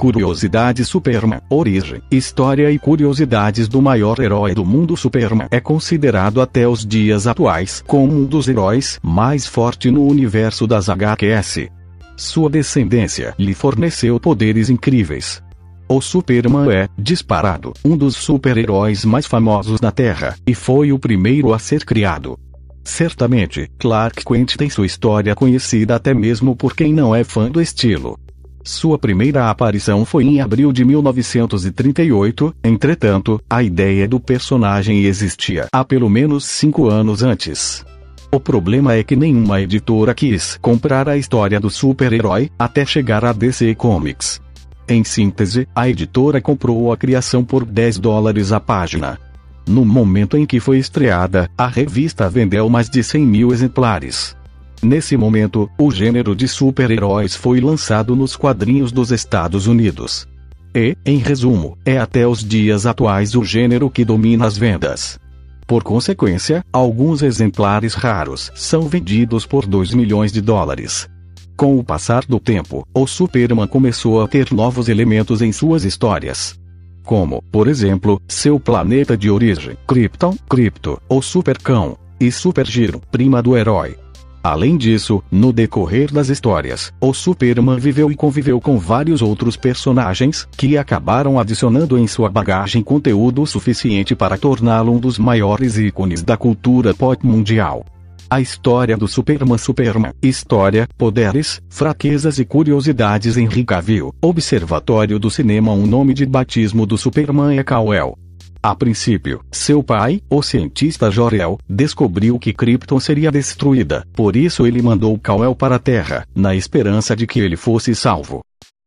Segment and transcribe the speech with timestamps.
[0.00, 6.66] Curiosidade Superman, origem, história e curiosidades do maior herói do mundo Superman é considerado até
[6.66, 11.68] os dias atuais como um dos heróis mais fortes no universo das HQS.
[12.16, 15.42] Sua descendência lhe forneceu poderes incríveis.
[15.86, 21.52] O Superman é, disparado, um dos super-heróis mais famosos da Terra, e foi o primeiro
[21.52, 22.38] a ser criado.
[22.82, 27.60] Certamente, Clark Kent tem sua história conhecida até mesmo por quem não é fã do
[27.60, 28.18] estilo.
[28.62, 35.82] Sua primeira aparição foi em abril de 1938, entretanto, a ideia do personagem existia há
[35.82, 37.84] pelo menos cinco anos antes.
[38.30, 43.32] O problema é que nenhuma editora quis comprar a história do super-herói, até chegar a
[43.32, 44.40] DC Comics.
[44.86, 49.18] Em síntese, a editora comprou a criação por 10 dólares a página.
[49.66, 54.36] No momento em que foi estreada, a revista vendeu mais de 100 mil exemplares.
[54.82, 60.26] Nesse momento, o gênero de super-heróis foi lançado nos quadrinhos dos Estados Unidos.
[60.74, 65.18] E, em resumo, é até os dias atuais o gênero que domina as vendas.
[65.66, 71.08] Por consequência, alguns exemplares raros são vendidos por 2 milhões de dólares.
[71.56, 76.58] Com o passar do tempo, o Superman começou a ter novos elementos em suas histórias.
[77.04, 83.56] Como, por exemplo, seu planeta de origem, Krypton, Krypto, o Supercão, e Supergiro, prima do
[83.56, 83.96] herói.
[84.42, 90.48] Além disso, no decorrer das histórias, o Superman viveu e conviveu com vários outros personagens,
[90.56, 96.38] que acabaram adicionando em sua bagagem conteúdo suficiente para torná-lo um dos maiores ícones da
[96.38, 97.84] cultura pop mundial.
[98.30, 105.72] A história do Superman Superman, história, poderes, fraquezas e curiosidades Henry Cavill, Observatório do Cinema
[105.72, 108.16] Um nome de batismo do Superman é Kal-El.
[108.62, 114.82] A princípio, seu pai, o cientista Jor-El, descobriu que Krypton seria destruída, por isso ele
[114.82, 118.42] mandou Kal-El para a Terra, na esperança de que ele fosse salvo.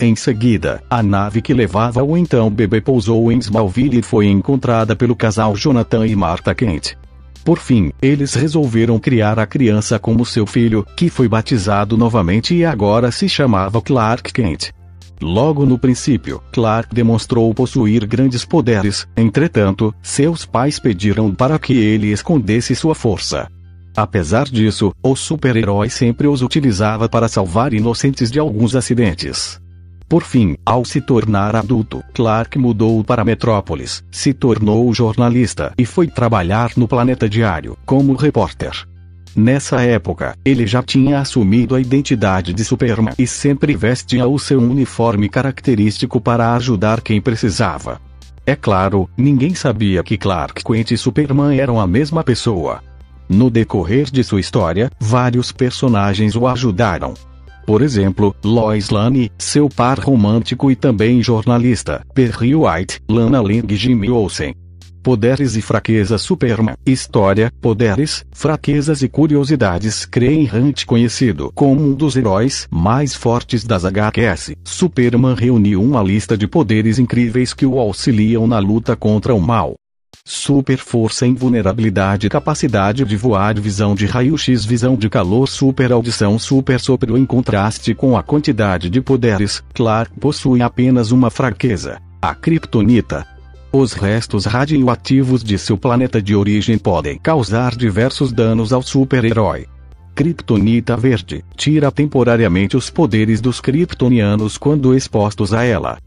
[0.00, 4.96] Em seguida, a nave que levava o então bebê pousou em Smallville e foi encontrada
[4.96, 6.94] pelo casal Jonathan e Martha Kent.
[7.44, 12.64] Por fim, eles resolveram criar a criança como seu filho, que foi batizado novamente e
[12.64, 14.70] agora se chamava Clark Kent.
[15.20, 22.12] Logo no princípio, Clark demonstrou possuir grandes poderes, entretanto, seus pais pediram para que ele
[22.12, 23.48] escondesse sua força.
[23.96, 29.60] Apesar disso, o super-herói sempre os utilizava para salvar inocentes de alguns acidentes.
[30.08, 36.06] Por fim, ao se tornar adulto, Clark mudou para Metrópolis, se tornou jornalista e foi
[36.06, 38.88] trabalhar no Planeta Diário como repórter.
[39.36, 44.60] Nessa época, ele já tinha assumido a identidade de Superman e sempre vestia o seu
[44.60, 48.00] uniforme característico para ajudar quem precisava.
[48.44, 52.82] É claro, ninguém sabia que Clark Kent e Superman eram a mesma pessoa.
[53.28, 57.12] No decorrer de sua história, vários personagens o ajudaram.
[57.66, 63.76] Por exemplo, Lois Lane, seu par romântico e também jornalista, Perry White, Lana Lang e
[63.76, 64.54] Jimmy Olsen.
[65.02, 66.74] Poderes e fraquezas Superman.
[66.84, 73.84] História, poderes, fraquezas e curiosidades Crane Hunt conhecido como um dos heróis mais fortes das
[73.84, 74.52] HQS.
[74.64, 79.74] Superman reuniu uma lista de poderes incríveis que o auxiliam na luta contra o mal.
[80.24, 86.78] Super força invulnerabilidade capacidade de voar visão de raio-x visão de calor super audição super
[86.78, 93.37] sopro em contraste com a quantidade de poderes, Clark possui apenas uma fraqueza, a kryptonita.
[93.70, 99.66] Os restos radioativos de seu planeta de origem podem causar diversos danos ao super-herói.
[100.14, 105.98] Kryptonita verde tira temporariamente os poderes dos kryptonianos quando expostos a ela.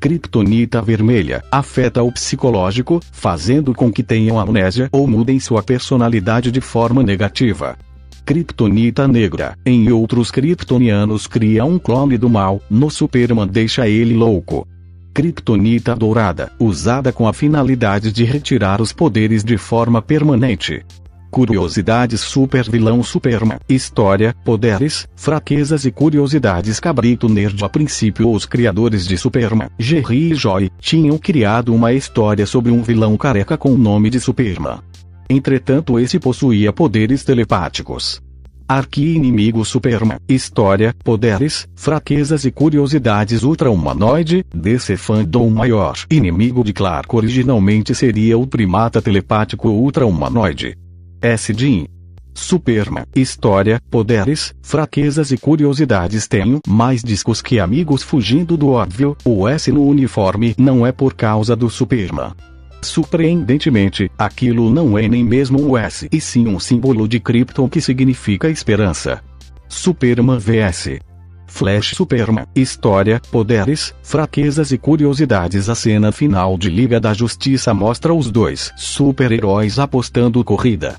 [0.00, 6.62] Kryptonita vermelha afeta o psicológico, fazendo com que tenham amnésia ou mudem sua personalidade de
[6.62, 7.76] forma negativa.
[8.24, 14.66] Kryptonita negra, em outros kryptonianos cria um clone do mal, no Superman deixa ele louco.
[15.12, 20.84] Kryptonita dourada, usada com a finalidade de retirar os poderes de forma permanente.
[21.30, 29.06] Curiosidades Super Vilão Superman História, Poderes, Fraquezas e Curiosidades Cabrito Nerd A princípio os criadores
[29.06, 33.78] de Superman, Jerry e Joy, tinham criado uma história sobre um vilão careca com o
[33.78, 34.80] nome de Superman.
[35.28, 38.20] Entretanto esse possuía poderes telepáticos.
[38.70, 40.20] Arqui-inimigo Superman.
[40.28, 44.46] História, poderes, fraquezas e curiosidades Ultra-humanoide.
[44.54, 45.96] DC Fandom maior.
[46.08, 50.78] Inimigo de Clark originalmente seria o primata telepático Ultra-humanoide.
[51.20, 51.52] S.
[51.52, 51.86] Jean.
[52.32, 53.06] Superman.
[53.12, 59.16] História, poderes, fraquezas e curiosidades Tenho mais discos que amigos fugindo do óbvio.
[59.24, 62.34] O S no uniforme não é por causa do Superman.
[62.82, 67.80] Surpreendentemente, aquilo não é nem mesmo um S e sim um símbolo de Krypton que
[67.80, 69.22] significa esperança.
[69.68, 70.98] Superman vs.
[71.46, 75.68] Flash Superman, história, poderes, fraquezas e curiosidades.
[75.68, 80.96] A cena final de Liga da Justiça mostra os dois super-heróis apostando corrida.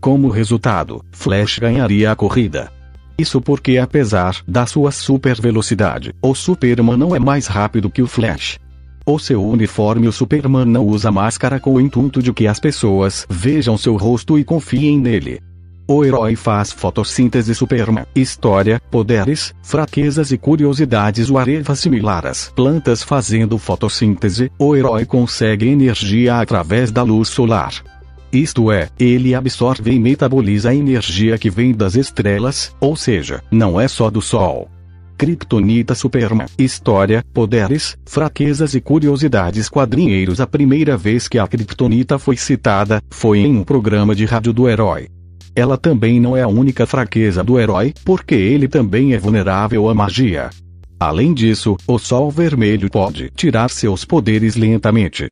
[0.00, 2.70] Como resultado, Flash ganharia a corrida.
[3.16, 8.06] Isso porque apesar da sua super velocidade, o Superman não é mais rápido que o
[8.06, 8.58] Flash.
[9.06, 13.26] O seu uniforme o Superman não usa máscara com o intuito de que as pessoas
[13.28, 15.42] vejam seu rosto e confiem nele.
[15.86, 21.28] O herói faz fotossíntese Superman, história, poderes, fraquezas e curiosidades.
[21.28, 27.74] O Areva similar às plantas fazendo fotossíntese, o herói consegue energia através da luz solar.
[28.32, 33.78] Isto é, ele absorve e metaboliza a energia que vem das estrelas, ou seja, não
[33.78, 34.70] é só do Sol.
[35.16, 40.40] Kryptonita Superman, história, poderes, fraquezas e curiosidades quadrinheiros.
[40.40, 44.68] A primeira vez que a Kryptonita foi citada foi em um programa de rádio do
[44.68, 45.08] herói.
[45.54, 49.94] Ela também não é a única fraqueza do herói, porque ele também é vulnerável à
[49.94, 50.50] magia.
[50.98, 55.28] Além disso, o Sol Vermelho pode tirar seus poderes lentamente.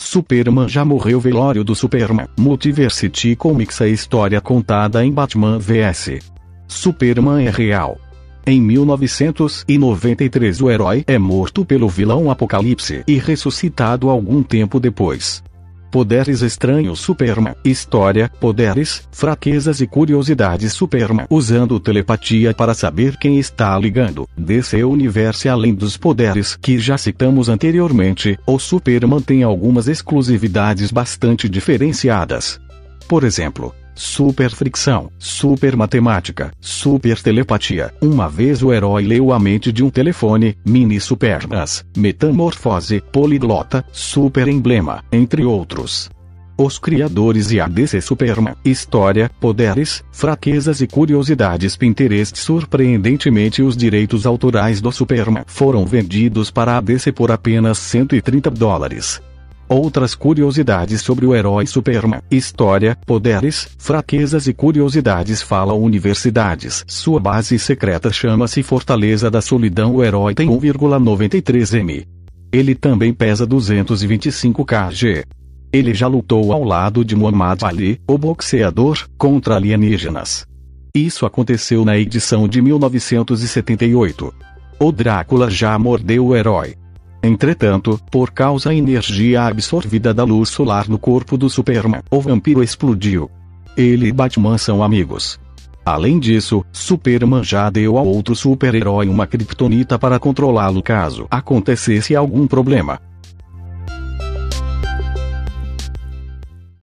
[0.00, 2.26] Superman já morreu velório do Superman.
[2.38, 6.20] Multiversity Comics a história contada em Batman vs.
[6.68, 7.98] Superman é real.
[8.46, 15.42] Em 1993 o herói é morto pelo vilão Apocalipse e ressuscitado algum tempo depois.
[15.90, 17.54] Poderes estranhos Superman.
[17.64, 21.26] História, poderes, fraquezas e curiosidades Superman.
[21.30, 24.28] Usando telepatia para saber quem está ligando.
[24.36, 31.48] DC Universe além dos poderes que já citamos anteriormente, o Superman tem algumas exclusividades bastante
[31.48, 32.60] diferenciadas.
[33.08, 37.94] Por exemplo, super fricção, super matemática, super telepatia.
[38.00, 44.48] Uma vez o herói leu a mente de um telefone, mini supernas, metamorfose, poliglota, super
[44.48, 46.10] emblema, entre outros.
[46.56, 54.24] Os criadores e a DC Superman, história, poderes, fraquezas e curiosidades Pinterest Surpreendentemente os direitos
[54.24, 59.20] autorais do Superman foram vendidos para a DC por apenas 130 dólares.
[59.68, 62.20] Outras curiosidades sobre o herói Superman.
[62.30, 66.84] História, poderes, fraquezas e curiosidades Fala universidades.
[66.86, 69.94] Sua base secreta chama-se Fortaleza da Solidão.
[69.94, 72.06] O herói tem 1,93 m.
[72.52, 75.24] Ele também pesa 225 kg.
[75.72, 80.46] Ele já lutou ao lado de Muhammad Ali, o boxeador, contra alienígenas.
[80.94, 84.32] Isso aconteceu na edição de 1978.
[84.78, 86.76] O Drácula já mordeu o herói.
[87.24, 92.62] Entretanto, por causa da energia absorvida da luz solar no corpo do Superman, o vampiro
[92.62, 93.30] explodiu.
[93.74, 95.40] Ele e Batman são amigos.
[95.86, 102.46] Além disso, Superman já deu a outro super-herói uma kryptonita para controlá-lo caso acontecesse algum
[102.46, 103.00] problema.